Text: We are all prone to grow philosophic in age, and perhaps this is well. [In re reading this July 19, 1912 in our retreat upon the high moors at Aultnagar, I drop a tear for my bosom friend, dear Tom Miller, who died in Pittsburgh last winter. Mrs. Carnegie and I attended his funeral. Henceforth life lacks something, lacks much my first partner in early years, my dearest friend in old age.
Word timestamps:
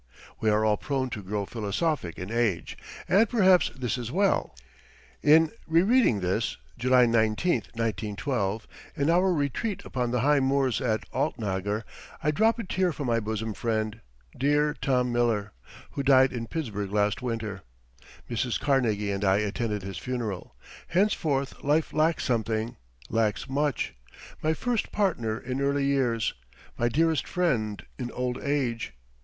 We 0.39 0.49
are 0.49 0.65
all 0.65 0.77
prone 0.77 1.11
to 1.11 1.21
grow 1.21 1.45
philosophic 1.45 2.17
in 2.17 2.31
age, 2.31 2.75
and 3.07 3.29
perhaps 3.29 3.69
this 3.77 3.99
is 3.99 4.11
well. 4.11 4.55
[In 5.21 5.51
re 5.67 5.83
reading 5.83 6.21
this 6.21 6.57
July 6.75 7.05
19, 7.05 7.57
1912 7.75 8.67
in 8.95 9.11
our 9.11 9.31
retreat 9.31 9.85
upon 9.85 10.09
the 10.09 10.21
high 10.21 10.39
moors 10.39 10.81
at 10.81 11.07
Aultnagar, 11.13 11.83
I 12.23 12.31
drop 12.31 12.57
a 12.57 12.63
tear 12.63 12.91
for 12.91 13.05
my 13.05 13.19
bosom 13.19 13.53
friend, 13.53 14.01
dear 14.35 14.73
Tom 14.73 15.11
Miller, 15.11 15.51
who 15.91 16.01
died 16.01 16.33
in 16.33 16.47
Pittsburgh 16.47 16.91
last 16.91 17.21
winter. 17.21 17.61
Mrs. 18.27 18.59
Carnegie 18.59 19.11
and 19.11 19.23
I 19.23 19.37
attended 19.37 19.83
his 19.83 19.99
funeral. 19.99 20.55
Henceforth 20.87 21.63
life 21.63 21.93
lacks 21.93 22.23
something, 22.23 22.75
lacks 23.11 23.47
much 23.47 23.93
my 24.41 24.55
first 24.55 24.91
partner 24.91 25.37
in 25.39 25.61
early 25.61 25.85
years, 25.85 26.33
my 26.75 26.89
dearest 26.89 27.27
friend 27.27 27.85
in 27.99 28.09
old 28.09 28.39
age. 28.41 28.95